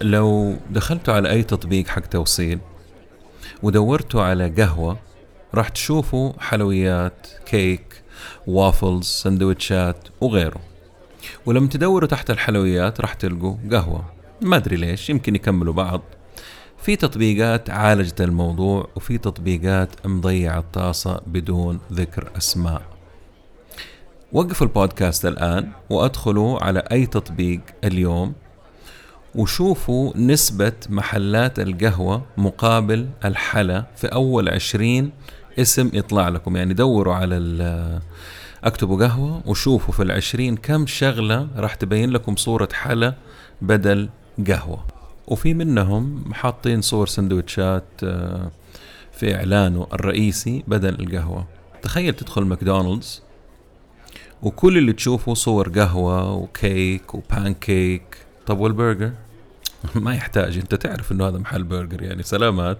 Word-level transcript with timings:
لو 0.00 0.56
دخلتوا 0.70 1.14
على 1.14 1.30
أي 1.30 1.42
تطبيق 1.42 1.86
حق 1.86 2.00
توصيل 2.00 2.58
ودورتوا 3.62 4.22
على 4.22 4.48
قهوة 4.48 4.98
راح 5.54 5.68
تشوفوا 5.68 6.32
حلويات 6.38 7.26
كيك 7.46 8.02
وافلز 8.46 9.06
سندويتشات 9.06 10.08
وغيره. 10.20 10.60
ولما 11.46 11.68
تدوروا 11.68 12.08
تحت 12.08 12.30
الحلويات 12.30 13.00
راح 13.00 13.14
تلقوا 13.14 13.56
قهوة. 13.72 14.04
ما 14.40 14.56
أدري 14.56 14.76
ليش 14.76 15.10
يمكن 15.10 15.34
يكملوا 15.34 15.74
بعض. 15.74 16.00
في 16.82 16.96
تطبيقات 16.96 17.70
عالجت 17.70 18.20
الموضوع 18.20 18.88
وفي 18.96 19.18
تطبيقات 19.18 20.06
مضيعة 20.06 20.58
الطاسة 20.58 21.20
بدون 21.26 21.80
ذكر 21.92 22.30
أسماء. 22.36 22.82
وقفوا 24.32 24.66
البودكاست 24.66 25.26
الآن 25.26 25.68
وأدخلوا 25.90 26.64
على 26.64 26.78
أي 26.92 27.06
تطبيق 27.06 27.60
اليوم 27.84 28.34
وشوفوا 29.34 30.16
نسبة 30.16 30.72
محلات 30.88 31.58
القهوة 31.60 32.22
مقابل 32.36 33.08
الحلا 33.24 33.84
في 33.96 34.06
أول 34.06 34.48
عشرين 34.48 35.10
اسم 35.58 35.90
يطلع 35.92 36.28
لكم. 36.28 36.56
يعني 36.56 36.74
دوروا 36.74 37.14
على 37.14 38.00
اكتبوا 38.64 39.06
قهوة 39.06 39.42
وشوفوا 39.46 39.94
في 39.94 40.02
العشرين 40.02 40.56
كم 40.56 40.86
شغلة 40.86 41.48
راح 41.56 41.74
تبين 41.74 42.10
لكم 42.10 42.36
صورة 42.36 42.68
حلا 42.72 43.14
بدل 43.62 44.08
قهوة. 44.48 44.84
وفي 45.26 45.54
منهم 45.54 46.34
حاطين 46.34 46.82
صور 46.82 47.06
سندوتشات 47.06 47.84
آه، 48.04 48.50
في 49.12 49.34
إعلانه 49.34 49.86
الرئيسي 49.92 50.64
بدل 50.66 51.00
القهوة. 51.00 51.46
تخيل 51.82 52.14
تدخل 52.14 52.42
ماكدونالدز 52.42 53.22
وكل 54.42 54.78
اللي 54.78 54.92
تشوفه 54.92 55.34
صور 55.34 55.68
قهوة 55.68 56.32
وكيك 56.32 57.14
وبانكيك. 57.14 58.27
طب 58.48 58.58
والبرجر؟ 58.60 59.12
ما 59.94 60.14
يحتاج 60.14 60.58
انت 60.58 60.74
تعرف 60.74 61.12
انه 61.12 61.28
هذا 61.28 61.38
محل 61.38 61.62
برجر 61.62 62.02
يعني 62.02 62.22
سلامات. 62.22 62.78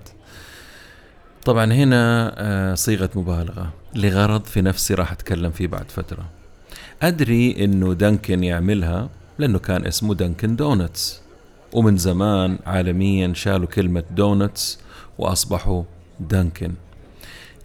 طبعا 1.45 1.73
هنا 1.73 2.35
آه، 2.37 2.75
صيغة 2.75 3.11
مبالغة. 3.15 3.73
لغرض 3.95 4.45
في 4.45 4.61
نفسي 4.61 4.95
راح 4.95 5.13
أتكلم 5.13 5.51
فيه 5.51 5.67
بعد 5.67 5.91
فترة. 5.91 6.25
أدري 7.03 7.65
أنه 7.65 7.93
دانكن 7.95 8.45
يعملها 8.45 9.09
لأنه 9.39 9.59
كان 9.59 9.87
اسمه 9.87 10.15
Dunkin' 10.15 10.57
Donuts. 10.57 11.23
ومن 11.73 11.97
زمان 11.97 12.59
عالميا 12.67 13.35
شالوا 13.35 13.67
كلمة 13.67 14.05
donuts 14.11 14.79
وأصبحوا 15.19 15.83
دانكن. 16.21 16.73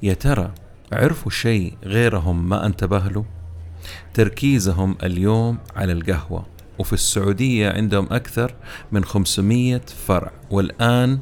يا 0.04 0.14
ترى 0.14 0.52
عرفوا 0.92 1.32
شيء 1.32 1.78
غيرهم 1.84 2.50
ما 2.50 2.66
أنتبه 2.66 3.08
له؟ 3.08 3.26
تركيزهم 4.14 4.98
اليوم 5.04 5.58
على 5.76 5.94
القهوة. 5.94 6.53
وفي 6.80 6.94
السعودية 6.94 7.70
عندهم 7.70 8.08
أكثر 8.12 8.56
من 8.92 9.06
500 9.06 9.82
فرع. 10.08 10.32
والآن 10.52 11.20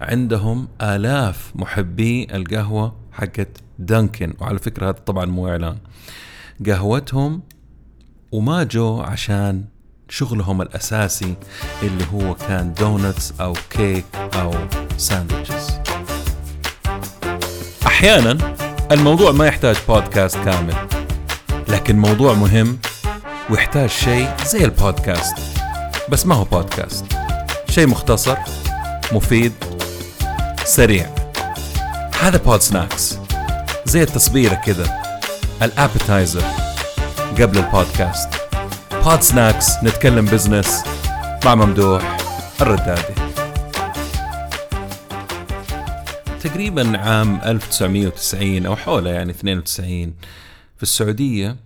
عندهم 0.00 0.68
آلاف 0.82 1.52
محبي 1.54 2.26
القهوة 2.34 2.96
حقت 3.12 3.48
دانكن. 3.78 4.34
وعلى 4.40 4.58
فكرة 4.58 4.84
هذا 4.88 4.92
طبعا 4.92 5.24
مو 5.24 5.48
إعلان. 5.48 5.78
قهوتهم 6.66 7.42
وما 8.32 8.62
جو 8.62 9.00
عشان 9.00 9.64
شغلهم 10.08 10.62
الأساسي 10.62 11.34
اللي 11.82 12.04
هو 12.12 12.34
كان 12.34 12.74
donuts 12.74 13.32
أو 13.40 13.52
كيك 13.70 14.04
أو 14.14 14.54
ساندويتشز 14.96 15.70
أحيانا 17.86 18.54
الموضوع 18.92 19.32
ما 19.32 19.46
يحتاج 19.46 19.76
بودكاست 19.88 20.36
كامل 20.36 20.74
لكن 21.68 21.98
موضوع 21.98 22.34
مهم 22.34 22.78
ويحتاج 23.50 23.90
شيء 23.90 24.28
زي 24.46 24.64
البودكاست. 24.64 25.34
بس 26.08 26.26
ما 26.26 26.34
هو 26.34 26.44
بودكاست. 26.44 27.04
شيء 27.70 27.86
مختصر 27.86 28.36
مفيد 29.12 29.52
سريع. 30.64 31.06
هذا 32.20 32.38
Pod 32.38 32.60
Snacks 32.60 33.18
زي 33.84 34.02
التصبيرة 34.02 34.54
كذا. 34.54 35.02
ال 35.62 35.70
appetizer 35.70 36.44
قبل 37.40 37.58
البودكاست. 37.58 38.28
Pod 39.04 39.20
Snacks 39.20 39.84
نتكلم 39.84 40.24
بزنس 40.24 40.84
مع 41.44 41.54
ممدوح 41.54 42.16
الردادي. 42.60 43.14
تقريبا 46.40 46.98
عام 46.98 47.40
1990 47.44 48.66
أو 48.66 48.76
حوله 48.76 49.10
يعني 49.10 49.30
92 49.30 50.14
في 50.76 50.82
السعودية 50.82 51.56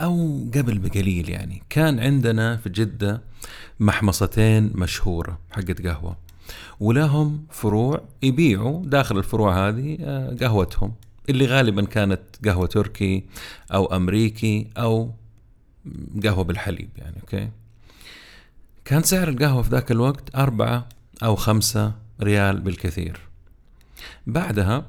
أو 0.00 0.44
قبل 0.54 0.78
بقليل 0.78 1.28
يعني. 1.28 1.62
كان 1.70 2.00
عندنا 2.00 2.56
في 2.56 2.68
جدة 2.68 3.22
محمصتين 3.80 4.70
مشهورة 4.74 5.38
حقت 5.50 5.86
قهوة 5.86 6.16
ولهم 6.80 7.46
فروع 7.50 8.02
يبيعوا 8.22 8.86
داخل 8.86 9.18
الفروع 9.18 9.68
هذه 9.68 9.98
آه، 10.00 10.36
قهوتهم 10.40 10.94
اللي 11.28 11.46
غالبا 11.46 11.84
كانت 11.84 12.20
قهوة 12.44 12.66
تركي 12.66 13.24
أو 13.74 13.96
أمريكي 13.96 14.70
أو 14.76 15.10
قهوة 16.24 16.44
بالحليب 16.44 16.88
يعني 16.96 17.16
أوكي؟ 17.20 17.48
كان 18.84 19.02
سعر 19.02 19.28
القهوة 19.28 19.62
في 19.62 19.70
ذاك 19.70 19.90
الوقت 19.90 20.36
أربعة 20.36 20.88
أو 21.22 21.36
خمسة 21.36 21.92
ريال 22.22 22.60
بالكثير. 22.60 23.20
بعدها 24.26 24.86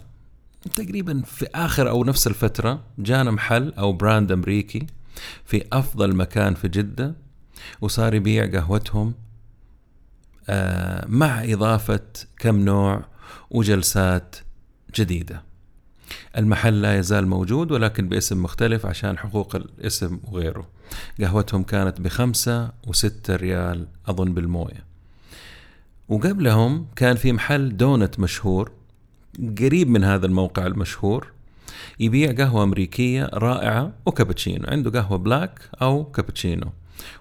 تقريبا 0.75 1.21
في 1.21 1.47
آخر 1.55 1.89
أو 1.89 2.03
نفس 2.03 2.27
الفترة 2.27 2.83
جانا 2.97 3.31
محل 3.31 3.73
أو 3.73 3.93
brand 3.93 4.31
أمريكي 4.31 4.87
في 5.45 5.63
أفضل 5.73 6.15
مكان 6.15 6.53
في 6.53 6.67
جدة 6.67 7.15
وصار 7.81 8.13
يبيع 8.13 8.45
قهوتهم 8.45 9.13
آه، 10.49 11.05
مع 11.07 11.43
إضافة 11.43 12.05
كم 12.37 12.59
نوع 12.59 13.05
وجلسات 13.49 14.35
جديدة. 14.95 15.43
المحل 16.37 16.81
لا 16.81 16.97
يزال 16.99 17.27
موجود 17.27 17.71
ولكن 17.71 18.09
باسم 18.09 18.43
مختلف 18.43 18.85
عشان 18.85 19.17
حقوق 19.17 19.55
الاسم 19.55 20.19
وغيره. 20.23 20.67
قهوتهم 21.21 21.63
كانت 21.63 22.01
بخمسة 22.01 22.71
وستة 22.87 23.35
ريال 23.35 23.87
أظن 24.07 24.33
بالموية. 24.33 24.85
وقبلهم 26.09 26.87
كان 26.95 27.15
في 27.15 27.33
محل 27.33 27.77
دونت 27.77 28.19
مشهور 28.19 28.71
قريب 29.59 29.89
من 29.89 30.03
هذا 30.03 30.25
الموقع 30.25 30.65
المشهور 30.65 31.27
يبيع 31.99 32.31
قهوة 32.31 32.63
أمريكية 32.63 33.29
رائعة 33.33 33.91
وكابتشينو 34.05 34.65
عنده 34.67 35.01
قهوة 35.01 35.17
black 35.17 35.59
أو 35.81 36.03
كابتشينو 36.03 36.67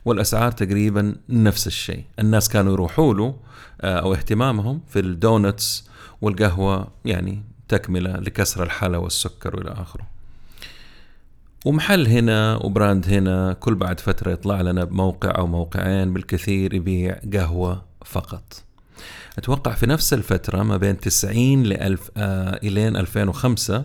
والأسعار 0.04 0.52
تقريبا 0.52 1.16
نفس 1.28 1.66
الشيء. 1.66 2.04
الناس 2.18 2.48
كانوا 2.48 2.72
يروحوا 2.72 3.14
له 3.14 3.36
آه، 3.80 3.98
أو 3.98 4.14
اهتمامهم 4.14 4.80
في 4.88 4.98
ال 4.98 5.11
donuts 5.11 5.88
والقهوة 6.22 6.88
يعني 7.04 7.42
تكملة 7.68 8.16
لكسر 8.16 8.62
الحلا 8.62 8.98
والسكر 8.98 9.56
وإلى 9.56 9.70
آخره. 9.70 10.06
ومحل 11.64 12.06
هنا 12.06 12.56
و 12.56 12.65
brand 12.65 13.08
هنا 13.08 13.52
كل 13.52 13.74
بعد 13.74 14.00
فترة 14.00 14.32
يطلع 14.32 14.60
لنا 14.60 14.84
بموقع 14.84 15.38
أو 15.38 15.46
موقعين 15.46 16.12
بالكثير 16.12 16.74
يبيع 16.74 17.18
قهوة 17.32 17.84
فقط. 18.04 18.67
أتوقع 19.38 19.72
في 19.75 19.87
نفس 19.87 20.15
الفترة 20.15 20.62
ما 20.62 20.76
بين 20.76 21.00
90 21.00 21.62
ل 21.62 21.72
1000 21.72 22.10
آه 22.16 22.60
إلين 22.62 22.97
2005 22.97 23.84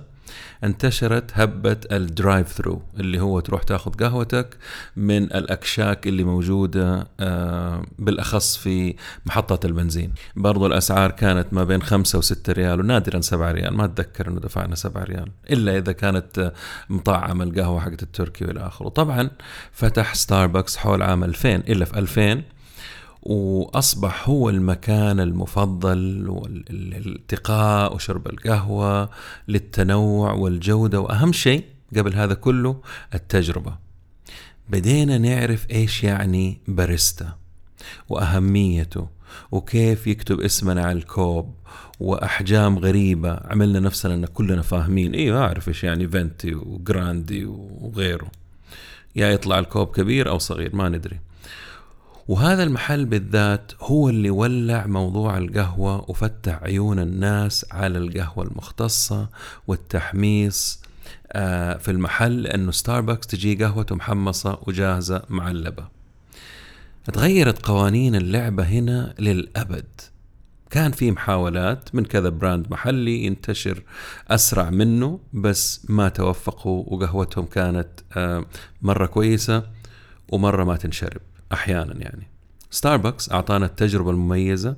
انتشرت 0.64 1.32
هبة 1.34 1.78
ال 1.92 2.01
drive 2.01 2.48
thru 2.48 2.82
اللي 3.00 3.20
هو 3.22 3.40
تروح 3.40 3.64
تاخذ 3.64 3.92
قهوتك 3.92 4.58
من 4.96 5.24
الأكشاك 5.24 6.08
اللي 6.08 6.24
موجودة 6.24 7.08
آه، 7.20 7.86
بالأخص 8.00 8.58
في 8.58 8.96
محطة 9.26 9.68
البنزين. 9.68 10.14
برضو 10.36 10.66
الأسعار 10.66 11.12
كانت 11.12 11.54
ما 11.54 11.64
بين 11.64 11.82
خمسة 11.82 12.20
وستة 12.20 12.54
ريال 12.54 12.80
ونادرا 12.80 13.22
سبعة 13.22 13.52
ريال 13.52 13.74
ما 13.74 13.86
أتذكر 13.86 14.28
أنه 14.28 14.40
دفعنا 14.40 14.76
سبعة 14.76 15.04
ريال 15.04 15.32
إلا 15.52 15.78
إذا 15.78 15.92
كانت 15.92 16.54
مطعمة 16.90 17.44
القهوة 17.44 17.80
حقت 17.80 18.04
التركي 18.04 18.46
والى 18.46 18.68
آخره 18.68 18.90
طبعا 18.90 19.30
فتح 19.72 20.16
ستاربكس 20.16 20.78
حول 20.78 21.02
عام 21.02 21.24
2000 21.24 21.56
إلا 21.56 21.86
في 21.86 22.00
2000 22.00 22.42
وأصبح 23.24 24.30
هو 24.30 24.50
المكان 24.50 25.20
المفضل 25.20 26.30
والالتقاء 26.30 27.96
وشرب 27.96 28.28
القهوة 28.28 29.10
للتنوع 29.48 30.34
والجودة 30.34 31.00
وأهم 31.00 31.34
شيء 31.34 31.64
قبل 31.98 32.14
هذا 32.14 32.34
كله 32.34 32.82
التجربة. 33.14 33.78
بدينا 34.70 35.18
نعرف 35.18 35.72
إيش 35.72 36.04
يعني 36.04 36.58
باريستا 36.68 37.34
وأهميته 38.10 39.08
وكيف 39.52 40.08
يكتب 40.08 40.42
اسمنا 40.42 40.86
على 40.86 40.98
الكوب 40.98 41.54
وأحجام 42.00 42.80
غريبة 42.80 43.40
عملنا 43.46 43.80
نفسنا 43.80 44.14
إن 44.14 44.26
كلنا 44.26 44.62
فاهمين. 44.62 45.14
أيوه 45.14 45.40
أعرف 45.40 45.68
إيش 45.68 45.84
يعني 45.84 46.08
فنتي 46.08 46.56
وجراندي 46.56 47.46
وغيره. 47.46 48.32
يا 49.16 49.30
يطلع 49.30 49.60
الكوب 49.60 49.88
كبير 49.88 50.30
أو 50.30 50.38
صغير 50.38 50.76
ما 50.76 50.90
ندري. 50.90 51.20
وهذا 52.28 52.64
المحل 52.64 53.06
بالذات 53.06 53.72
هو 53.82 54.10
اللي 54.10 54.30
ولع 54.30 54.86
موضوع 54.88 55.38
القهوة 55.38 56.10
وفتح 56.12 56.64
عيون 56.64 57.00
الناس 57.00 57.66
على 57.72 57.98
القهوة 57.98 58.46
المختصة 58.46 59.30
والتحميص 59.68 60.82
آه، 61.32 61.78
في 61.78 61.92
المحل 61.92 62.42
لأنه 62.42 62.72
ستاربكس 62.72 63.28
تجي 63.28 63.56
قهوته 63.64 63.96
محمصة 63.96 64.60
وجاهزة 64.68 65.22
معلبة. 65.30 65.88
تغيرت 67.14 67.66
قوانين 67.66 68.16
اللعبة 68.16 68.64
هنا 68.64 69.16
للأبد. 69.20 69.86
كان 70.70 70.92
في 70.92 71.12
محاولات 71.12 71.96
من 71.96 72.06
كذا 72.06 72.30
brand 72.30 72.72
محلي 72.72 73.26
ينتشر 73.26 73.84
أسرع 74.28 74.70
منه 74.70 75.20
بس 75.34 75.86
ما 75.90 76.10
توفقوا 76.10 76.84
وقهوتهم 76.88 77.46
كانت 77.46 77.90
آه، 78.18 78.46
مرة 78.82 79.06
كويسة 79.06 79.64
ومرة 80.30 80.64
ما 80.64 80.76
تنشرب. 80.76 81.22
أحيانا 81.54 81.94
يعني. 81.98 82.28
ستاربكس 82.72 83.32
أعطانا 83.32 83.66
التجربة 83.66 84.12
المميزة 84.12 84.76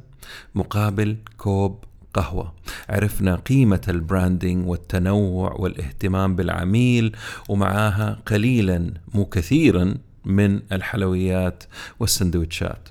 مقابل 0.55 1.17
كوب 1.37 1.83
قهوة. 2.13 2.53
عرفنا 2.89 3.35
قيمة 3.35 3.81
البراندنج 3.87 4.67
والتنوع 4.67 5.53
والاهتمام 5.53 6.35
بالعميل 6.35 7.15
ومعاها 7.49 8.19
قليلا 8.25 8.93
مو 9.13 9.25
كثيرا 9.25 9.95
من 10.25 10.61
الحلويات 10.71 11.63
والسندويتشات 11.99 12.89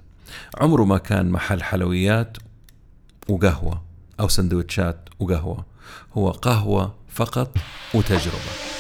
عمره 0.61 0.85
ما 0.85 0.99
كان 0.99 1.31
محل 1.31 1.63
حلويات 1.63 2.37
وقهوة 3.29 3.83
أو 4.21 4.29
سندويتشات 4.29 5.09
وقهوة. 5.19 5.65
هو 6.15 6.31
قهوة 6.31 6.95
فقط 7.09 7.57
وتجربة. 7.95 8.74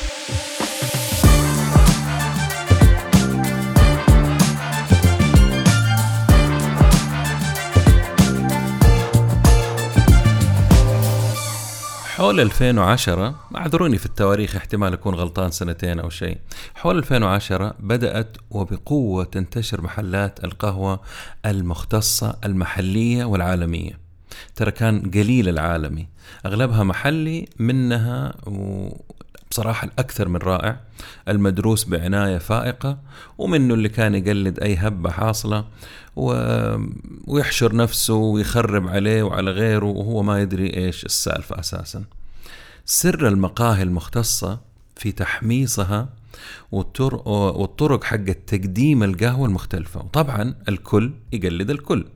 حول 12.25 12.41
2010 12.41 13.35
اعذروني 13.56 13.99
في 13.99 14.06
التواريخ 14.06 14.56
احتمال 14.56 14.93
أكون 14.93 15.15
غلطان 15.15 15.50
سنتين 15.50 15.99
أو 16.00 16.11
شيء. 16.11 16.38
حول 16.75 16.99
2010 16.99 17.75
بدأت 17.81 18.37
وبقوة 18.50 19.25
تنتشر 19.25 19.81
محلات 19.81 20.44
القهوة 20.44 21.00
المختصة 21.47 22.37
المحلية 22.44 23.25
والعالمية. 23.25 23.99
ترى 24.55 24.71
كان 24.71 25.11
قليل 25.11 25.49
العالمي. 25.49 26.09
أغلبها 26.47 26.82
محلي 26.82 27.49
منها 27.59 28.35
بصراحة 29.55 29.87
الأكثر 29.87 30.29
من 30.29 30.37
رائع. 30.37 30.81
المدروس 31.29 31.85
بعناية 31.85 32.39
فائقة 32.39 32.99
ومنه 33.39 33.75
اللي 33.75 33.89
كان 33.89 34.15
يقلد 34.15 34.59
أي 34.61 34.77
هبة 34.77 35.11
حاصلة 35.11 35.65
و... 36.17 36.35
ويحشر 37.27 37.77
نفسه 37.77 38.15
ويخرب 38.15 38.89
عليه 38.89 39.23
وعلى 39.23 39.51
غيره 39.51 39.85
وهو 39.85 40.23
ما 40.23 40.41
يدري 40.43 40.77
إيش 40.77 41.05
السالفة 41.05 41.61
أساسا. 41.61 42.05
سر 42.85 43.29
المقاهي 43.29 43.83
المختصة 43.83 44.61
في 44.97 45.12
تحميصها 45.12 46.09
والطرق, 46.73 47.29
والطرق 47.29 48.05
حق 48.05 48.25
تقديم 48.47 49.03
القهوة 49.03 49.47
المختلفة. 49.47 50.00
وطبعا 50.00 50.55
الكل 50.69 51.12
يقلد 51.33 51.71
الكل. 51.71 52.07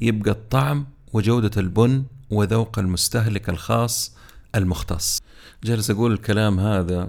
يبقى 0.00 0.30
الطعم 0.30 0.86
وجودة 1.12 1.60
البن 1.60 2.04
وذوق 2.30 2.78
المستهلك 2.78 3.48
الخاص 3.48 4.16
المختص. 4.54 5.22
جالس 5.64 5.90
أقول 5.90 6.12
الكلام 6.12 6.60
هذا 6.60 7.08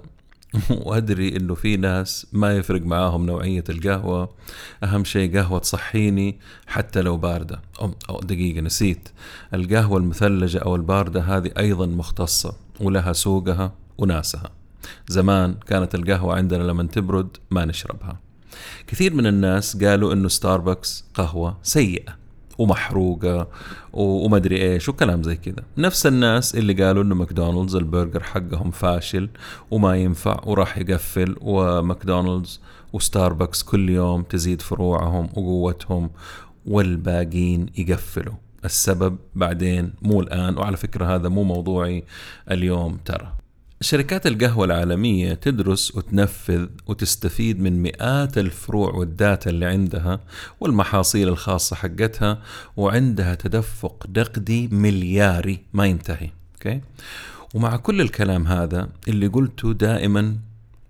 وأدري 0.86 1.36
إنه 1.36 1.54
في 1.54 1.76
ناس 1.76 2.26
ما 2.32 2.56
يفرق 2.56 2.82
معاهم 2.82 3.26
نوعية 3.26 3.64
القهوة. 3.68 4.28
أهم 4.84 5.04
شيء 5.04 5.38
قهوة 5.38 5.58
تصحيني 5.58 6.38
حتى 6.66 7.02
لو 7.02 7.16
باردة. 7.16 7.60
أو 8.10 8.20
دقيقة 8.20 8.60
نسيت. 8.60 9.08
القهوة 9.54 9.98
المثلجة 9.98 10.58
أو 10.58 10.76
الباردة 10.76 11.20
هذه 11.20 11.50
أيضا 11.58 11.86
مختصة 11.86 12.56
ولها 12.80 13.12
سوقها 13.12 13.72
وناسها. 13.98 14.50
زمان 15.08 15.54
كانت 15.66 15.94
القهوة 15.94 16.34
عندنا 16.34 16.62
لما 16.62 16.82
تبرد 16.82 17.36
ما 17.50 17.64
نشربها. 17.64 18.20
كثير 18.86 19.14
من 19.14 19.26
الناس 19.26 19.84
قالوا 19.84 20.12
إنه 20.12 20.28
ستاربكس 20.28 21.04
قهوة 21.14 21.58
سيئة. 21.62 22.27
ومحروقة 22.58 23.48
وما 23.92 24.36
ادري 24.36 24.62
إيش 24.62 24.88
وكلام 24.88 25.22
زي 25.22 25.36
كذا. 25.36 25.64
نفس 25.78 26.06
الناس 26.06 26.54
اللي 26.54 26.84
قالوا 26.84 27.02
إنه 27.02 27.14
ماكدونالدز 27.14 27.76
البرجر 27.76 28.22
حقهم 28.22 28.70
فاشل 28.70 29.28
وما 29.70 29.96
ينفع 29.96 30.40
وراح 30.46 30.78
يقفل 30.78 31.36
وماكدونالدز 31.40 32.60
وستاربكس 32.92 33.62
كل 33.62 33.88
يوم 33.90 34.22
تزيد 34.22 34.62
فروعهم 34.62 35.24
وقوتهم 35.24 36.10
والباقين 36.66 37.66
يقفلوا. 37.78 38.34
السبب 38.64 39.18
بعدين 39.34 39.92
مو 40.02 40.20
الآن 40.20 40.58
وعلى 40.58 40.76
فكرة 40.76 41.14
هذا 41.14 41.28
مو 41.28 41.42
موضوعي 41.42 42.04
اليوم 42.50 42.98
ترى. 43.04 43.32
شركات 43.80 44.26
القهوة 44.26 44.64
العالمية 44.64 45.34
تدرس 45.34 45.96
وتنفذ 45.96 46.66
وتستفيد 46.86 47.60
من 47.60 47.82
مئات 47.82 48.38
الفروع 48.38 48.94
وال 48.94 49.13
data 49.13 49.50
اللي 49.50 49.66
عندها 49.66 50.20
والمحاصيل 50.60 51.28
الخاصة 51.28 51.76
حقتها 51.76 52.42
وعندها 52.76 53.34
تدفق 53.34 54.06
نقدي 54.16 54.68
ملياري. 54.68 55.58
ما 55.72 55.86
ينتهي 55.86 56.30
okay؟ 56.54 56.80
ومع 57.54 57.76
كل 57.76 58.00
الكلام 58.00 58.46
هذا 58.46 58.88
اللي 59.08 59.26
قلته 59.26 59.72
دائما 59.72 60.36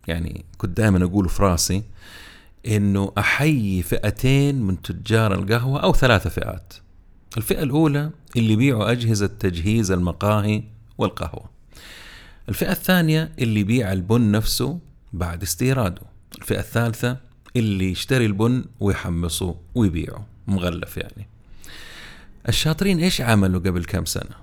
يعني 0.06 0.44
كنت 0.58 0.76
دائما 0.76 1.04
أقوله 1.04 1.28
في 1.28 1.42
راسي 1.42 1.82
إنه 2.66 3.12
أحيي 3.18 3.82
فئتين 3.82 4.62
من 4.62 4.82
تجار 4.82 5.34
القهوة 5.34 5.80
أو 5.80 5.92
ثلاثة 5.92 6.30
فئات. 6.30 6.74
الفئة 7.36 7.62
الأولى 7.62 8.10
اللي 8.36 8.52
يبيعوا 8.52 8.90
أجهزة 8.92 9.26
تجهيز 9.26 9.90
المقاهي 9.90 10.62
والقهوة. 10.98 11.57
الفئة 12.48 12.72
الثانية 12.72 13.32
اللي 13.38 13.60
يبيع 13.60 13.92
البن 13.92 14.30
نفسه 14.30 14.78
بعد 15.12 15.42
استيراده. 15.42 16.02
الفئة 16.38 16.60
الثالثة 16.60 17.16
اللي 17.56 17.90
يشتري 17.90 18.26
البن 18.26 18.64
ويحمصه 18.80 19.54
ويبيعه 19.74 20.26
مغلف 20.46 20.96
يعني. 20.96 21.28
الشاطرين 22.48 22.98
إيش 22.98 23.20
عملوا 23.20 23.60
قبل 23.60 23.84
كم 23.84 24.04
سنة؟ 24.04 24.36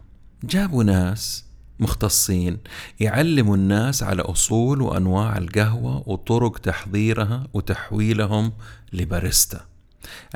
جابوا 0.44 0.84
ناس 0.84 1.46
مختصين 1.80 2.58
يعلموا 3.00 3.56
الناس 3.56 4.04
على 4.04 4.22
أصول 4.22 4.82
وأنواع 4.82 5.38
القهوة 5.38 6.10
وطرق 6.10 6.58
تحضيرها 6.58 7.48
وتحويلهم 7.54 8.52
لباريستا. 8.94 9.66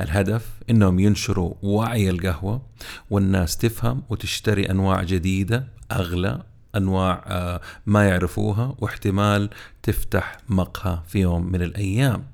الهدف 0.00 0.46
إنهم 0.70 1.00
ينشروا 1.00 1.54
وعي 1.62 2.10
القهوة 2.10 2.62
والناس 3.10 3.56
تفهم 3.56 4.02
وتشتري 4.08 4.70
أنواع 4.70 5.02
جديدة 5.02 5.68
أغلى 5.92 6.49
أنواع 6.76 7.24
آه، 7.26 7.60
ما 7.86 8.08
يعرفوها 8.08 8.74
واحتمال 8.78 9.50
تفتح 9.82 10.36
مقهى 10.48 11.02
في 11.08 11.18
يوم 11.18 11.52
من 11.52 11.62
الأيام. 11.62 12.24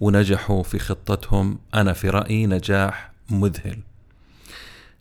ونجحوا 0.00 0.62
في 0.62 0.78
خطتهم. 0.78 1.58
أنا 1.74 1.92
في 1.92 2.10
رأيي 2.10 2.46
نجاح 2.46 3.12
مذهل. 3.30 3.78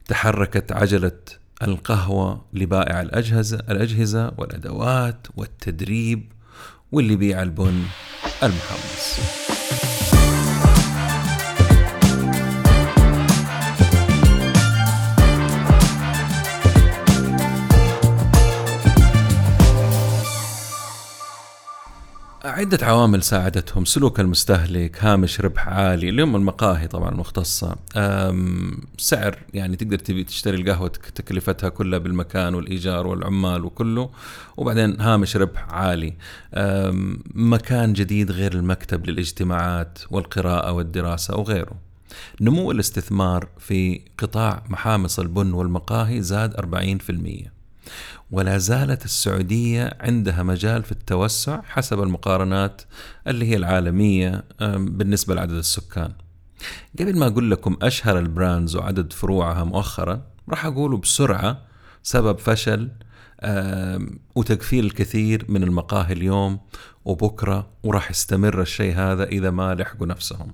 تحركت 0.08 0.72
عجلة 0.72 1.20
القهوة 1.62 2.46
لبائع 2.54 3.02
الأجهزة 3.02 3.58
الأجهزة 3.58 4.32
والأدوات 4.38 5.28
والتدريب 5.36 6.32
واللي 6.92 7.16
بيع 7.16 7.42
البن 7.42 7.84
المحمص. 8.44 9.43
عدة 22.54 22.86
عوامل 22.86 23.24
ساعدتهم. 23.24 23.86
سلوك 23.86 24.20
المستهلك 24.20 25.04
هامش 25.04 25.42
ربح 25.42 25.68
عالي 25.68 26.10
اليوم 26.10 26.36
المقاهي 26.36 26.88
طبعا 26.88 27.12
مختصة. 27.12 27.76
سعر 28.98 29.38
يعني 29.54 29.76
تقدر 29.76 29.98
تبي 29.98 30.24
تشتري 30.24 30.58
القهوة 30.58 30.88
تكلفتها 30.88 31.70
كلها 31.70 32.00
بالمكان 32.00 32.56
والإيجار 32.56 33.08
والعمال 33.08 33.66
وكله 33.66 34.10
وبعدين 34.58 35.02
هامش 35.02 35.38
ربح 35.38 35.70
عالي. 35.70 36.14
مكان 37.36 37.94
جديد 37.94 38.32
غير 38.32 38.54
المكتب 38.54 39.10
للاجتماعات 39.10 40.00
والقراءة 40.12 40.72
والدراسة 40.72 41.36
وغيره. 41.36 41.76
نمو 42.42 42.72
الاستثمار 42.72 43.48
في 43.60 44.02
قطاع 44.18 44.64
محامص 44.70 45.20
البن 45.20 45.54
والمقاهي 45.54 46.22
زاد 46.22 46.54
40% 46.54 47.52
ولا 48.32 48.58
زالت 48.58 49.06
السعودية 49.06 49.98
عندها 50.00 50.44
مجال 50.44 50.84
في 50.84 50.92
التوسع 50.92 51.62
حسب 51.62 52.00
المقارنات 52.00 52.82
اللي 53.28 53.50
هي 53.50 53.56
العالمية 53.56 54.44
بالنسبة 54.62 55.36
لعدد 55.36 55.52
السكان. 55.52 56.14
قبل 57.00 57.18
ما 57.18 57.28
أقول 57.28 57.52
لكم 57.52 57.78
أشهر 57.82 58.20
ال 58.20 58.28
brands 58.28 58.76
وعدد 58.76 59.14
فروعها 59.14 59.64
مؤخرا 59.64 60.22
راح 60.50 60.66
أقوله 60.66 60.98
بسرعة 60.98 61.62
سبب 62.04 62.40
فشل 62.40 62.92
وتقفيل 64.36 64.86
الكثير 64.86 65.46
من 65.50 65.64
المقاهي 65.64 66.14
اليوم 66.14 66.60
وبكرة 67.06 67.70
وراح 67.84 68.12
يستمر 68.12 68.62
الشيء 68.62 68.96
هذا 68.96 69.24
إذا 69.24 69.52
ما 69.52 69.76
لحقوا 69.76 70.08
نفسهم. 70.08 70.54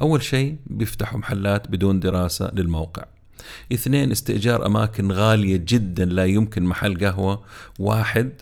أول 0.00 0.22
شيء 0.22 0.56
بيفتحوا 0.66 1.18
محلات 1.18 1.68
بدون 1.68 2.00
دراسة 2.00 2.50
للموقع. 2.54 3.04
اثنين 3.72 4.10
استئجار 4.10 4.66
أماكن 4.66 5.12
غالية 5.12 5.56
جدا 5.56 6.04
لا 6.04 6.24
يمكن 6.24 6.62
محل 6.62 7.04
قهوة 7.04 7.42
واحد 7.78 8.32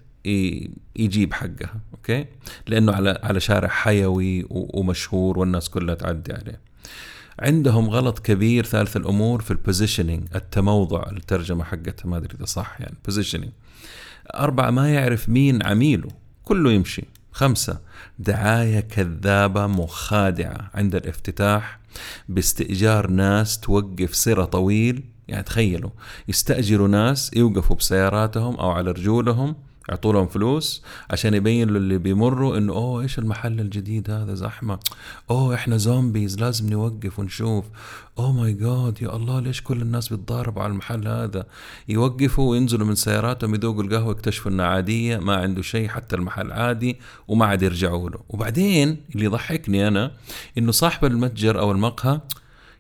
يجيب 0.97 1.33
حقها 1.33 1.81
okay؟ 1.95 2.27
لأنه 2.67 2.93
على 2.93 3.19
على 3.23 3.41
شارع 3.41 3.69
حيوي 3.69 4.47
ومشهور 4.51 5.39
والناس 5.39 5.69
كلها 5.69 5.95
تعدي 5.95 6.33
عليه. 6.33 6.61
عندهم 7.39 7.91
غلط 7.91 8.19
كبير 8.19 8.65
ثالث 8.65 8.97
الأمور 8.97 9.43
في 9.43 9.51
ال 9.51 9.57
positioning 9.57 10.23
التموضع 10.35 11.03
الترجمة 11.13 11.65
حقتها 11.65 12.09
ما 12.09 12.17
أدري 12.17 12.37
إذا 12.37 12.45
صح 12.45 12.77
يعني 12.81 12.95
positioning 13.05 13.51
أربعة 14.35 14.71
ما 14.71 14.95
يعرف 14.95 15.29
مين 15.29 15.63
عميله 15.67 16.09
كله 16.45 16.73
يمشي. 16.73 17.05
خمسة 17.33 17.79
دعاية 18.19 18.81
كذابة 18.81 19.67
مخادعة 19.67 20.71
عند 20.75 20.95
الافتتاح. 20.95 21.79
باستئجار 22.29 23.11
ناس 23.11 23.61
توقف 23.61 24.17
سرة 24.17 24.45
طويل. 24.45 25.05
يعني 25.29 25.43
تخيلوا 25.43 25.91
يستأجروا 26.29 26.89
ناس 26.89 27.31
يوقفوا 27.37 27.77
بسياراتهم 27.77 28.57
أو 28.57 28.71
على 28.71 28.91
رجولهم 28.91 29.57
يعطوا 29.89 30.13
لهم 30.13 30.27
فلوس 30.27 30.83
عشان 31.11 31.35
يبين 31.35 31.71
للي 31.71 31.99
بيمروا 31.99 32.59
إنه 32.59 32.73
أوه 32.73 33.03
إيش 33.03 33.19
المحل 33.19 33.61
الجديد 33.61 34.11
هذا؟ 34.11 34.35
زحمة. 34.35 34.79
أوه 35.31 35.55
إحنا 35.55 35.77
zombies 35.77 36.41
لازم 36.41 36.71
نوقف 36.71 37.19
ونشوف. 37.19 37.65
oh 38.19 38.33
my 38.33 38.53
god 38.53 39.03
يا 39.03 39.17
الله 39.17 39.41
ليش 39.41 39.63
كل 39.63 39.83
الناس 39.83 40.09
بيتضاربوا 40.09 40.63
على 40.63 40.73
المحل 40.73 41.09
هذا؟ 41.09 41.47
يوقفوا 41.89 42.51
وينزلوا 42.51 42.87
من 42.87 42.95
سياراتهم 42.95 43.55
يذوقوا 43.55 43.83
القهوة 43.83 44.11
يكتشفوا 44.11 44.51
إنها 44.51 44.67
عادية 44.67 45.17
ما 45.17 45.37
عنده 45.37 45.63
شيء 45.63 45.89
حتى 45.89 46.17
المحل 46.17 46.53
عادي 46.53 47.01
وما 47.29 47.47
عاد 47.47 47.63
يرجعوا 47.63 48.11
له. 48.11 48.19
وبعدين 48.29 48.97
اللي 49.15 49.25
يضحكني 49.25 49.89
أنا 49.89 50.13
إنه 50.59 50.73
صاحب 50.73 51.05
المتجر 51.05 51.61
أو 51.61 51.73
المقهى 51.73 52.21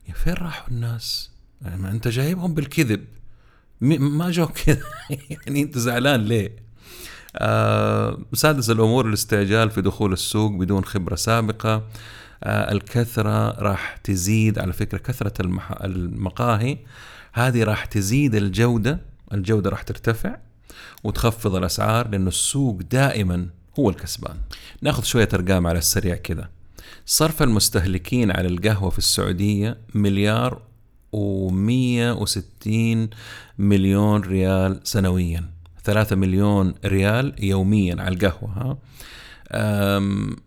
يا 0.09 0.15
فين 0.15 0.35
راحوا 0.35 0.69
الناس؟ 0.69 1.31
يعني 1.63 1.83
ما 1.83 1.91
أنت 1.91 2.09
جايبهم 2.09 2.55
بالكذب. 2.55 3.05
ما 3.81 4.31
جو 4.31 4.47
كذا. 4.47 4.83
يعني 5.31 5.63
أنت 5.63 5.79
زعلان 5.79 6.25
ليه؟ 6.25 6.66
سادس 8.33 8.71
الأمور 8.71 9.07
الاستعجال 9.07 9.71
في 9.71 9.83
دخول 9.83 10.13
السوق 10.13 10.53
بدون 10.53 10.85
خبرة 10.85 11.15
سابقة. 11.15 11.83
آه، 12.45 12.73
الكثرة 12.73 13.51
راح 13.51 13.97
تزيد 13.97 14.59
على 14.59 14.73
فكرة 14.73 14.99
كثرة 14.99 15.33
المقاهي. 15.85 16.79
هذه 17.33 17.65
راح 17.65 17.85
تزيد 17.85 18.35
الجودة 18.35 19.01
الجودة 19.33 19.71
راح 19.71 19.83
ترتفع 19.83 20.37
وتخفض 21.05 21.55
الأسعار 21.55 22.09
لأنه 22.09 22.29
السوق 22.29 22.81
دائما 22.91 23.47
هو 23.79 23.91
الكسبان. 23.91 24.37
ناخذ 24.83 25.03
شوية 25.03 25.29
أرقام 25.35 25.67
على 25.67 25.79
السريع 25.79 26.17
كذا 26.17 26.49
صرف 27.07 27.43
المستهلكين 27.43 28.31
على 28.31 28.49
القهوة 28.49 28.91
في 28.91 28.99
السعودية 28.99 29.79
مليار 29.95 30.63
و160 31.17 32.79
مليون 33.59 34.21
ريال 34.21 34.81
سنويا. 34.85 35.56
3 35.87 36.17
مليون 36.17 36.75
ريال 36.85 37.45
يوميا 37.45 37.97
على 37.99 38.15
القهوة 38.15 38.51
ها؟ 38.51 38.79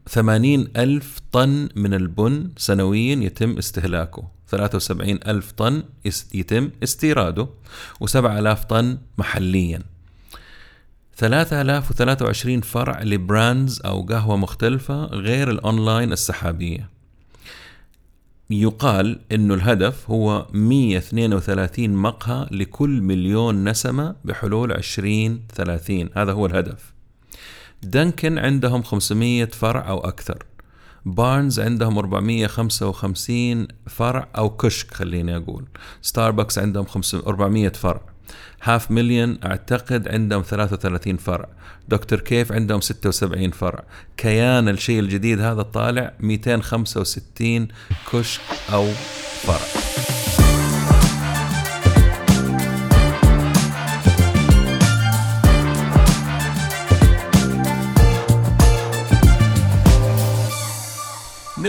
ثمانين 0.10 0.68
ألف 0.78 1.20
طن 1.32 1.70
من 1.76 1.94
البن 1.94 2.50
سنويا 2.58 3.16
يتم 3.16 3.58
استهلاكه. 3.58 4.28
ثلاثة 4.50 4.76
وسبعين 4.76 5.20
ألف 5.28 5.52
طن 5.52 5.84
يتم 6.34 6.70
استيراده 6.84 7.48
وسبعة 8.00 8.40
آلاف 8.40 8.66
طن 8.66 8.98
محليا. 9.18 9.82
ثلاثة 11.18 11.62
آلاف 11.62 11.92
وثلاثة 11.92 12.26
وعشرين 12.26 12.62
فرع 12.62 13.04
ل 13.04 13.15
brands 13.15 13.82
أو 13.86 14.02
قهوة 14.02 14.38
مختلفة 14.38 15.06
غير 15.06 15.52
الأونلاين 15.52 16.12
السحابية. 16.12 16.90
يقال 18.52 19.20
إنه 19.32 19.54
الهدف 19.54 20.10
هو 20.10 20.48
132 20.54 21.90
مقهى 21.90 22.48
لكل 22.52 23.02
مليون 23.02 23.70
نسمة 23.70 24.16
بحلول 24.26 24.72
2030 24.72 26.10
هذا 26.16 26.32
هو 26.32 26.46
الهدف. 26.46 26.94
دنكن 27.84 28.38
عندهم 28.38 28.84
500 28.84 29.46
فرع 29.46 29.90
أو 29.90 30.00
أكثر. 30.00 30.46
بارنز 31.06 31.60
عندهم 31.60 31.98
455 31.98 33.68
فرع 33.88 34.28
أو 34.38 34.50
كشك 34.50 34.94
خليني 34.94 35.36
أقول. 35.36 35.66
ستاربكس 36.02 36.60
عندهم 36.60 36.86
400 37.28 37.70
فرع. 37.70 38.02
هاف 38.64 38.92
مليون 38.92 39.40
اعتقد 39.46 40.08
عندهم 40.08 40.42
33 40.42 41.18
فرع. 41.18 41.50
دكتور 41.88 42.20
كيف 42.20 42.52
عندهم 42.52 42.82
76 42.82 43.52
فرع؟ 43.52 43.84
كيان 44.18 44.70
الشيء 44.70 45.00
الجديد 45.00 45.42
هذا 45.42 45.62
طالع 45.62 46.14
265 46.20 47.68
كشك 48.12 48.42
أو 48.74 48.88
فرع. 49.42 50.19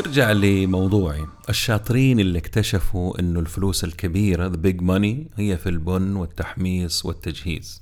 نرجع 0.00 0.32
لموضوعي 0.32 1.26
الشاطرين 1.48 2.20
اللي 2.20 2.38
اكتشفوا 2.38 3.20
إنه 3.20 3.40
الفلوس 3.40 3.84
الكبيرة 3.84 4.46
ذا 4.46 4.56
بيج 4.56 4.82
ماني 4.82 5.26
هي 5.36 5.56
في 5.56 5.68
البن 5.68 6.16
والتحميص 6.16 7.06
والتجهيز. 7.06 7.80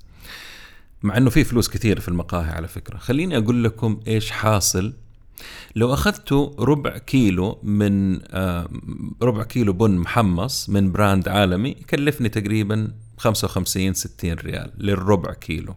مع 1.02 1.16
إنه 1.16 1.30
في 1.30 1.44
فلوس 1.44 1.68
كثير 1.68 2.00
في 2.00 2.08
المقاهي 2.08 2.50
على 2.50 2.68
فكرة. 2.68 2.98
خليني 2.98 3.38
أقول 3.38 3.64
لكم 3.64 4.00
إيش 4.06 4.30
حاصل. 4.30 4.92
لو 5.76 5.94
أخذتوا 5.94 6.64
ربع 6.64 6.98
كيلو 6.98 7.58
من 7.62 8.20
آه 8.30 8.68
ربع 9.22 9.42
كيلو 9.42 9.72
بن 9.72 9.90
محمص 9.90 10.68
من 10.68 10.92
brand 10.92 11.28
عالمي 11.28 11.70
يكلفني 11.70 12.28
تقريبا 12.28 12.92
55 13.18 13.94
60 13.94 14.32
ريال 14.32 14.70
للربع 14.78 15.32
كيلو. 15.32 15.75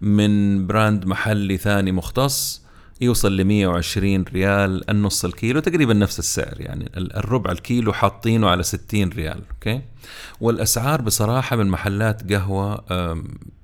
من 0.00 0.66
brand 0.66 1.06
محلي 1.06 1.56
ثاني 1.56 1.92
مختص 1.92 2.65
يوصل 3.00 3.36
ل 3.36 3.44
120 3.44 4.22
ريال 4.22 4.90
النص 4.90 5.24
الكيلو 5.24 5.60
تقريبا 5.60 5.94
نفس 5.94 6.18
السعر 6.18 6.60
يعني 6.60 6.90
الربع 6.96 7.52
الكيلو 7.52 7.92
حاطينه 7.92 8.48
على 8.48 8.62
60 8.62 9.08
ريال 9.08 9.42
okay؟ 9.50 9.82
والأسعار 10.40 11.02
بصراحة 11.02 11.56
من 11.56 11.66
محلات 11.66 12.32
قهوة 12.32 12.84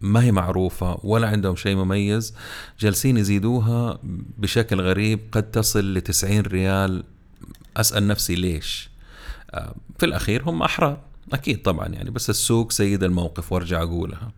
ما 0.01 0.23
هي 0.25 0.33
معروفة 0.33 0.99
ولا 1.03 1.29
عندهم 1.29 1.57
شيء 1.57 1.77
مميز 1.77 2.35
جالسين 2.81 3.17
يزيدوها 3.17 3.99
بشكل 4.39 4.81
غريب 4.81 5.21
قد 5.33 5.51
تصل 5.51 5.95
ل 5.95 6.01
90 6.01 6.41
ريال. 6.41 7.05
أسأل 7.77 8.07
نفسي 8.07 8.35
ليش؟ 8.35 8.91
في 9.99 10.07
الأخير 10.07 10.43
هم 10.43 10.63
أحرار 10.63 11.01
أكيد 11.33 11.63
طبعا 11.63 11.89
يعني 11.89 12.11
بس 12.11 12.31
السوق 12.31 12.73
سيد 12.73 13.03
الموقف 13.05 13.53
وأرجع 13.53 13.83
أقولها. 13.83 14.33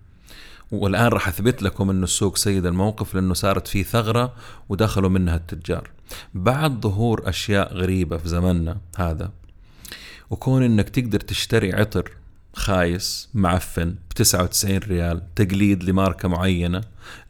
والآن 0.75 1.07
راح 1.07 1.29
أثبت 1.29 1.63
لكم 1.63 1.91
أنه 1.91 2.05
السوق 2.05 2.37
سيد 2.37 2.67
الموقف 2.67 3.15
لأنه 3.15 3.35
صارت 3.35 3.69
فيه 3.69 3.83
ثغرة 3.83 4.35
ودخلوا 4.69 5.11
منها 5.11 5.37
التجار. 5.37 5.91
بعد 6.35 6.81
ظهور 6.81 7.29
أشياء 7.29 7.75
غريبة 7.75 8.17
في 8.17 8.29
زمننا 8.29 8.79
هذا 8.97 9.31
وكون 10.31 10.63
أنك 10.63 10.89
تقدر 10.89 11.21
تشتري 11.21 11.73
عطر 11.73 12.11
خايس 12.55 13.29
معفن 13.35 13.91
ب 13.91 14.13
99 14.15 14.79
ريال 14.79 15.35
تقليد 15.35 15.85
لماركة 15.85 16.29
معينة 16.29 16.81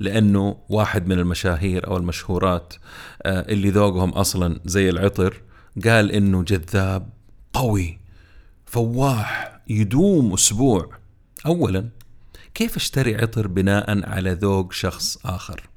لأنه 0.00 0.56
واحد 0.68 1.06
من 1.06 1.18
المشاهير 1.18 1.86
أو 1.86 1.96
المشهورات 1.96 2.74
آه، 3.22 3.52
اللي 3.52 3.70
ذوقهم 3.70 4.10
أصلا 4.10 4.60
زي 4.64 4.90
العطر 4.90 5.42
قال 5.84 6.12
إنه 6.12 6.42
جذاب 6.42 7.08
قوي 7.52 7.98
فواح 8.66 9.60
يدوم 9.68 10.32
أسبوع. 10.32 10.96
أولا 11.46 11.88
كيف 12.54 12.76
اشتري 12.76 13.14
عطر 13.14 13.46
بناء 13.46 14.11
على 14.11 14.32
ذوق 14.32 14.73
شخص 14.73 15.18
آخر؟ 15.25 15.68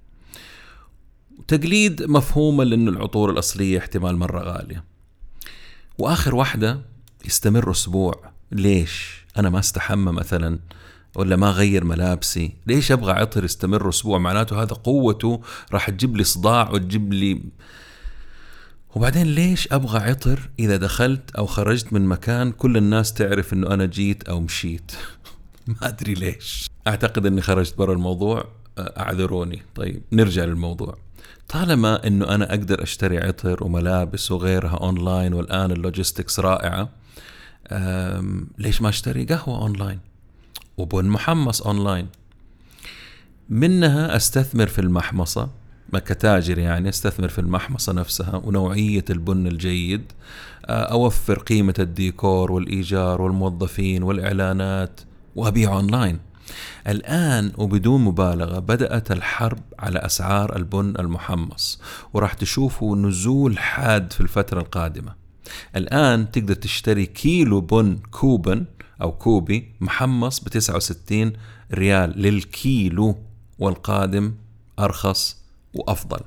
تقليد 1.48 2.04
مفهومة 2.04 2.64
لأن 2.64 2.88
العطور 2.88 3.32
الأصلية 3.32 3.78
احتمال 3.78 4.18
مرة 4.18 4.40
غالية. 4.40 4.84
وآخر 5.98 6.36
واحدة 6.36 6.82
يستمر 7.26 7.72
أسبوع. 7.72 8.32
ليش؟ 8.52 9.26
أنا 9.38 9.50
ما 9.50 9.60
استحمى 9.60 10.12
مثلا 10.12 10.60
ولا 11.16 11.36
ما 11.36 11.52
غير 11.52 11.84
ملابسي. 11.84 12.54
ليش 12.68 12.92
أبغى 12.92 13.12
عطر 13.12 13.44
يستمر 13.44 13.90
أسبوع؟ 13.90 14.18
معناته 14.18 14.62
هذا 14.62 14.74
قوته 14.74 15.42
راح 15.72 15.90
تجيب 15.90 16.18
لي 16.18 16.24
صداع 16.24 16.72
وتجيب 16.72 17.14
لي 17.14 17.42
وبعدين 18.96 19.28
ليش 19.28 19.68
أبغى 19.72 20.00
عطر 20.00 20.50
إذا 20.60 20.78
دخلت 20.78 21.32
أو 21.32 21.46
خرجت 21.46 21.94
من 21.94 22.06
مكان 22.06 22.52
كل 22.52 22.78
الناس 22.78 23.14
تعرف 23.14 23.54
أنه 23.54 23.68
أنا 23.74 23.86
جيت 23.86 24.24
أو 24.24 24.40
مشيت؟ 24.40 24.92
ما 25.68 25.88
أدري 25.88 26.14
ليش. 26.14 26.67
أعتقد 26.88 27.26
إني 27.26 27.42
خرجت 27.42 27.78
برا 27.78 27.94
الموضوع 27.94 28.46
أعذروني. 28.80 29.62
طيب 29.76 30.02
نرجع 30.12 30.46
للموضوع. 30.46 30.98
طالما 31.48 32.08
إنه 32.08 32.36
أنا 32.36 32.50
أقدر 32.50 32.84
أشتري 32.84 33.18
عطر 33.18 33.64
وملابس 33.64 34.32
وغيرها 34.32 34.78
أونلاين 34.78 35.34
والآن 35.34 35.72
ال 35.72 35.79
logistics 35.79 36.40
رائعة 36.40 36.90
ليش 38.58 38.82
ما 38.82 38.90
أشتري 38.90 39.26
قهوة 39.26 39.62
أونلاين 39.62 40.00
وبن 40.78 41.06
محمص 41.06 41.62
أونلاين؟ 41.62 42.08
منها 43.50 44.16
أستثمر 44.16 44.68
في 44.68 44.80
المحمصة 44.80 45.50
ما 45.94 46.00
كتاجر 46.00 46.60
يعني 46.60 46.90
أستثمر 46.90 47.28
في 47.28 47.40
المحمصة 47.40 47.94
نفسها 47.94 48.36
ونوعية 48.36 49.06
البن 49.10 49.48
الجيد 49.48 50.12
أوفر 50.70 51.40
قيمة 51.40 51.74
الديكور 51.80 52.52
والإيجار 52.52 53.22
والموظفين 53.22 54.04
والإعلانات 54.04 55.02
وأبيع 55.36 55.74
أونلاين. 55.74 56.20
الآن 56.88 57.52
وبدون 57.58 58.02
مبالغة 58.02 58.60
بدأت 58.60 59.12
الحرب 59.12 59.60
على 59.80 60.00
أسعار 60.00 60.56
البن 60.56 60.94
المحمص 61.00 61.82
وراح 62.14 62.34
تشوفوا 62.34 62.96
نزول 62.96 63.60
حاد 63.60 64.14
في 64.14 64.22
الفترة 64.22 64.60
القادمة. 64.60 65.16
الآن 65.76 66.32
تقدر 66.32 66.54
تشتري 66.54 67.06
كيلو 67.06 67.62
بن 67.62 67.98
كوبن 68.12 68.66
أو 69.02 69.12
كوبي 69.12 69.72
محمص 69.80 70.40
ب 70.40 70.48
69 70.48 71.34
ريال 71.74 72.22
للكيلو 72.22 73.16
والقادم 73.60 74.34
أرخص 74.80 75.38
وأفضل. 75.74 76.20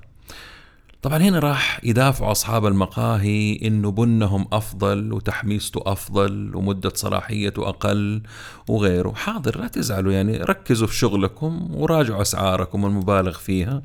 طبعا 1.03 1.19
هنا 1.19 1.39
راح 1.39 1.81
يدافعوا 1.85 2.31
أصحاب 2.31 2.67
المقاهي 2.67 3.59
إنه 3.63 3.91
بنهم 3.91 4.47
أفضل 4.53 5.13
وتحميصته 5.13 5.83
أفضل 5.87 6.53
ومدة 6.55 6.93
صلاحيته 6.95 7.69
أقل 7.69 8.23
وغيره 8.69 9.13
حاضر 9.13 9.61
لا 9.61 9.69
تزعلوا 9.69 10.13
يعني 10.13 10.37
ركزوا 10.37 10.87
في 10.87 10.95
شغلكم 10.95 11.69
وراجعوا 11.75 12.23
أسعاركم 12.23 12.87
المبالغ 12.87 13.39
فيها 13.39 13.83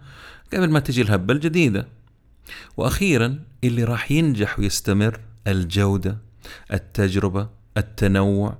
قبل 0.54 0.70
ما 0.70 0.80
تجي 0.80 1.02
الهبة 1.02 1.34
الجديدة 1.34 1.88
وأخيرا 2.78 3.40
اللي 3.64 3.84
راح 3.84 4.12
ينجح 4.12 4.60
ويستمر 4.60 5.20
الجودة 5.48 6.18
التجربة 6.74 7.50
التنوع 7.78 8.58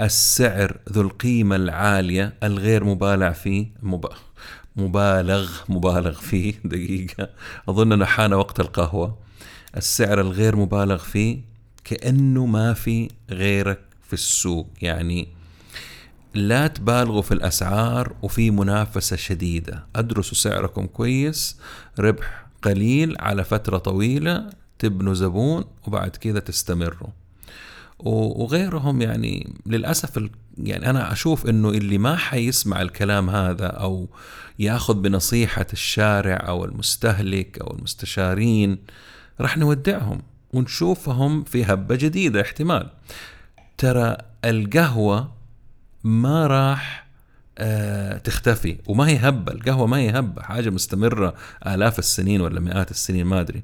السعر 0.00 0.76
ذو 0.92 1.02
القيمة 1.02 1.56
العالية 1.56 2.34
الغير 2.42 2.84
مبالع 2.84 3.32
فيه. 3.32 3.66
مبالغ 4.76 5.50
مبالغ 5.68 6.20
فيه 6.20 6.54
دقيقة. 6.64 7.28
أظن 7.68 8.04
حان 8.04 8.32
وقت 8.32 8.60
القهوة. 8.60 9.18
السعر 9.76 10.20
الغير 10.20 10.56
مبالغ 10.56 10.98
فيه 10.98 11.40
كأنه 11.84 12.46
ما 12.46 12.74
في 12.74 13.10
غيرك 13.30 13.80
في 14.06 14.12
السوق. 14.12 14.68
يعني 14.82 15.28
لا 16.34 16.66
تبالغوا 16.66 17.22
في 17.22 17.34
الأسعار 17.34 18.14
وفي 18.22 18.50
منافسة 18.50 19.16
شديدة. 19.16 19.86
أدرسوا 19.96 20.36
سعركم 20.36 20.86
كويس 20.86 21.58
ربح 21.98 22.46
قليل 22.62 23.16
على 23.20 23.44
فترة 23.44 23.78
طويلة 23.78 24.50
تبنوا 24.78 25.14
زبون 25.14 25.64
وبعد 25.86 26.10
كذا 26.10 26.40
تستمروا. 26.40 27.08
وغيرهم 27.98 29.02
يعني 29.02 29.52
للأسف 29.66 30.28
يعني 30.58 30.90
أنا 30.90 31.12
أشوف 31.12 31.46
إنه 31.46 31.68
اللي 31.68 31.98
ما 31.98 32.16
حيسمع 32.16 32.82
الكلام 32.82 33.30
هذا 33.30 33.66
أو 33.66 34.08
ياخذ 34.58 34.94
بنصيحة 34.94 35.66
الشارع 35.72 36.36
أو 36.48 36.64
المستهلك 36.64 37.58
أو 37.58 37.76
المستشارين 37.76 38.78
راح 39.40 39.58
نودعهم 39.58 40.22
ونشوفهم 40.52 41.44
في 41.44 41.64
هبة 41.64 41.94
جديدة 41.94 42.40
احتمال. 42.40 42.90
ترى 43.78 44.16
القهوة 44.44 45.32
ما 46.04 46.46
راح 46.46 47.06
آه 47.58 48.18
تختفي 48.18 48.76
وما 48.86 49.08
هي 49.08 49.16
هبة 49.16 49.52
القهوة 49.52 49.86
ما 49.86 49.96
هي 49.96 50.10
هبة 50.10 50.42
حاجة 50.42 50.70
مستمرة 50.70 51.34
آلاف 51.66 51.98
السنين 51.98 52.40
ولا 52.40 52.60
مئات 52.60 52.90
السنين 52.90 53.26
ما 53.26 53.40
أدري. 53.40 53.62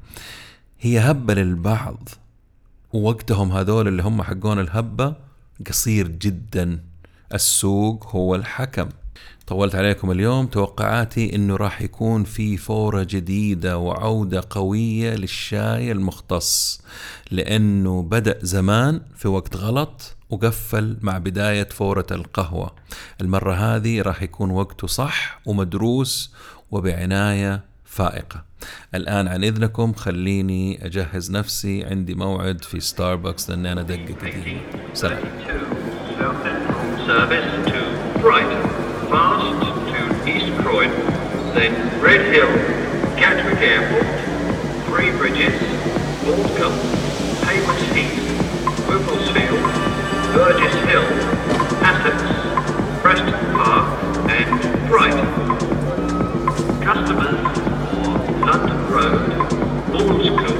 هي 0.81 0.99
هبة 0.99 1.35
للبعض. 1.35 2.09
ووقتهم 2.93 3.53
هذول 3.53 3.89
اللي 3.89 4.03
هم 4.03 4.23
حقون 4.23 4.59
الهبة 4.61 5.15
قصير 5.69 6.09
جدا. 6.09 6.81
السوق 7.35 8.07
هو 8.07 8.35
الحكم. 8.35 8.89
طولت 9.47 9.75
عليكم 9.75 10.11
اليوم 10.11 10.47
توقعاتي 10.47 11.37
إنه 11.37 11.57
راح 11.57 11.83
يكون 11.83 12.25
في 12.25 12.57
فورة 12.57 13.07
جديدة 13.11 13.79
وعودة 13.79 14.43
قوية 14.51 15.15
للشاي 15.15 15.93
المختص 15.93 16.81
لأنه 17.31 18.03
بدأ 18.03 18.39
زمان 18.43 19.01
في 19.17 19.29
وقت 19.29 19.57
غلط 19.57 20.17
وقفل 20.31 20.97
مع 21.01 21.19
بداية 21.19 21.69
فورة 21.69 22.07
القهوة. 22.11 22.75
المرة 23.21 23.55
هذه 23.55 24.03
راح 24.03 24.23
يكون 24.23 24.51
وقته 24.51 24.87
صح 24.87 25.41
ومدروس 25.47 26.35
وبعناية 26.71 27.70
فائقة 27.91 28.45
الآن 28.95 29.29
عن 29.29 29.45
إذنكم 29.45 29.93
خليني 29.93 30.87
أجهز 30.87 31.31
نفسي 31.31 31.85
عندي 31.85 32.15
موعد 32.15 32.65
في 32.65 32.81
ستاربكس 32.81 33.51
لأن 33.51 33.67
أنا 33.67 33.83
دقة 33.83 34.15
قديمة 34.15 34.61
سلام 34.95 35.19
Three 44.91 45.13
Bridges, 45.13 45.57
Morecambe, 46.27 46.81
Hayward 47.47 47.83
Heath, 47.95 48.17
Whipplesfield, 48.89 49.63
Burgess 50.35 50.75
Hill, 50.89 51.07
Essex, 51.91 52.17
Preston 53.01 53.41
Park, 53.55 53.87
and 54.29 54.51
Brighton. 54.89 55.29
Customers 56.83 57.70
Road, 58.91 59.23
School, 60.21 60.57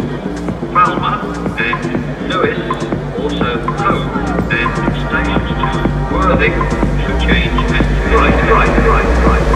Falmer 0.71 1.19
and 1.59 2.31
Lewis, 2.31 2.59
also 3.19 3.59
Home, 3.59 4.09
and 4.53 4.71
stations 5.11 5.51
to 5.59 6.15
Worthing 6.15 6.55
should 7.03 7.21
change 7.27 7.73
at 7.73 8.15
right, 8.15 8.39
right, 8.53 8.75
right, 8.87 9.27
right, 9.27 9.50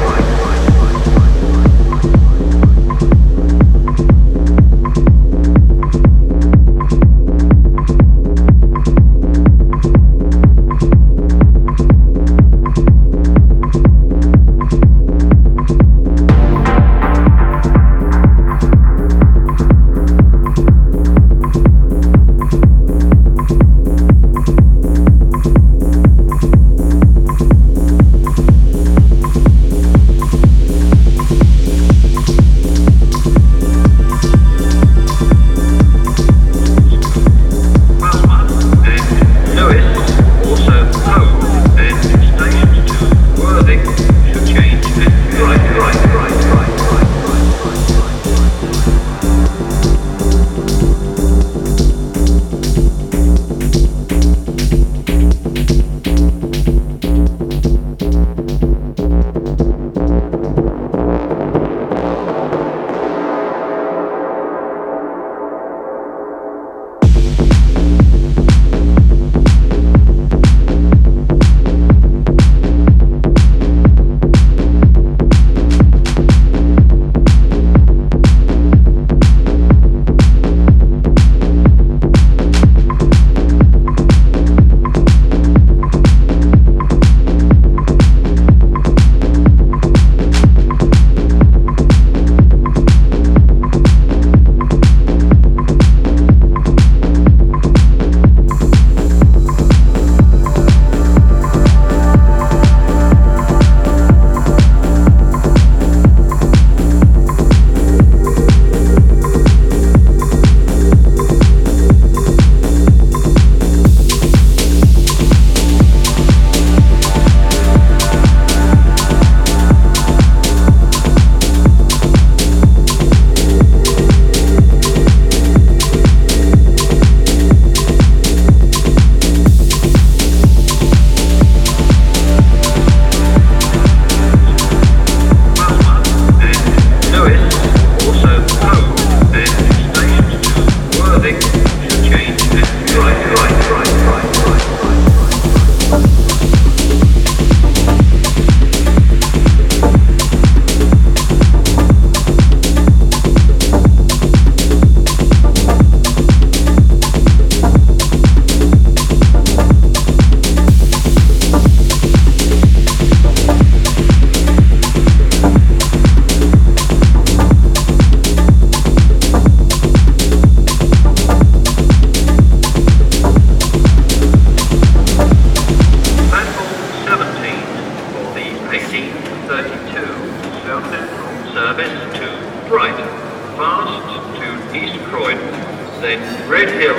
then 186.05 186.51
Red 186.51 186.69
Hill, 186.69 186.97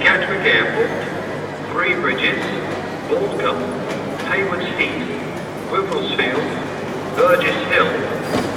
Gatwick 0.00 0.40
Airport, 0.48 0.88
Three 1.70 1.94
Bridges, 1.94 2.40
Baldcombe, 3.06 3.60
Hayward 4.32 4.62
Heath, 4.80 5.04
Wimblesfield, 5.70 6.40
Burgess 7.16 7.60
Hill, 7.68 7.86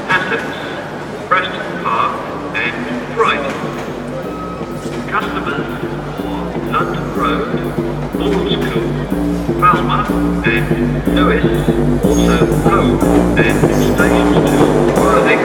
Assets, 0.08 1.28
Preston 1.28 1.84
Park 1.84 2.16
and 2.56 3.16
Brighton. 3.16 3.52
Customers 5.10 5.68
for 6.16 6.38
London 6.72 7.06
Road, 7.14 7.52
Bourne 8.14 8.50
School, 8.52 8.88
and 10.46 11.14
Lewis, 11.14 11.44
also 12.06 12.38
home 12.64 13.00
and 13.38 13.58
stations 13.98 14.50
to 14.50 15.02
Worthing, 15.02 15.44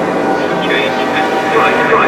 Change 0.63 0.99
and 1.19 1.55
Brighton. 1.55 2.08